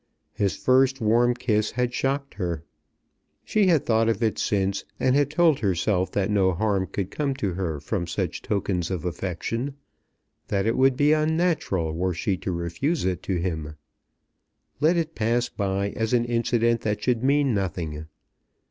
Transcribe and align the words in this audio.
His 0.33 0.55
first 0.55 0.99
warm 0.99 1.35
kiss 1.35 1.69
had 1.69 1.93
shocked 1.93 2.33
her. 2.33 2.63
She 3.45 3.67
had 3.67 3.85
thought 3.85 4.09
of 4.09 4.23
it 4.23 4.39
since, 4.39 4.83
and 4.99 5.15
had 5.15 5.29
told 5.29 5.59
herself 5.59 6.11
that 6.13 6.31
no 6.31 6.53
harm 6.53 6.87
could 6.87 7.11
come 7.11 7.35
to 7.35 7.53
her 7.53 7.79
from 7.79 8.07
such 8.07 8.41
tokens 8.41 8.89
of 8.89 9.05
affection, 9.05 9.75
that 10.47 10.65
it 10.65 10.75
would 10.75 10.97
be 10.97 11.13
unnatural 11.13 11.93
were 11.93 12.15
she 12.15 12.35
to 12.37 12.51
refuse 12.51 13.05
it 13.05 13.21
to 13.21 13.35
him. 13.35 13.75
Let 14.79 14.97
it 14.97 15.13
pass 15.13 15.49
by 15.49 15.91
as 15.91 16.13
an 16.13 16.25
incident 16.25 16.81
that 16.81 17.03
should 17.03 17.23
mean 17.23 17.53
nothing. 17.53 18.07